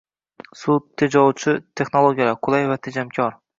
Suv 0.61 0.79
tejovchi 1.01 1.55
texnologiyalar: 1.81 2.41
qulay 2.49 2.69
va 2.75 2.81
tejamkor 2.89 3.41